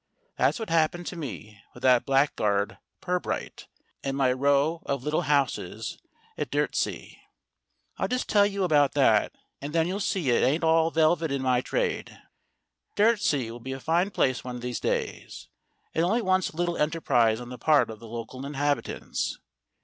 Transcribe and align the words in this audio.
That's 0.35 0.57
what 0.57 0.71
happened 0.71 1.05
to 1.05 1.15
me 1.15 1.61
with 1.75 1.83
that 1.83 2.07
blackguard 2.07 2.79
Pirbright 3.01 3.67
and 4.03 4.17
my 4.17 4.33
row 4.33 4.81
of 4.87 5.03
little 5.03 5.21
houses 5.29 5.99
at 6.39 6.49
Dyrtisea. 6.49 7.17
I'll 7.99 8.07
just 8.07 8.27
tell 8.27 8.47
you 8.47 8.63
about 8.63 8.93
that, 8.93 9.31
and 9.61 9.73
then 9.73 9.87
you'll 9.87 9.99
see 9.99 10.31
it 10.31 10.41
ain't 10.43 10.63
all 10.63 10.89
velvet 10.89 11.31
in 11.31 11.43
my 11.43 11.61
trade. 11.61 12.19
Dyrtisea 12.95 13.51
will 13.51 13.59
be 13.59 13.73
a 13.73 13.79
fine 13.79 14.09
place 14.09 14.43
one 14.43 14.55
of 14.55 14.63
these 14.63 14.79
days. 14.79 15.49
It 15.93 16.01
only 16.01 16.23
wants 16.23 16.49
a 16.49 16.57
little 16.57 16.77
enterprise 16.77 17.39
on 17.39 17.49
the 17.49 17.59
part 17.59 17.91
of 17.91 17.99
the 17.99 18.07
local 18.07 18.43
inhabitants. 18.43 19.37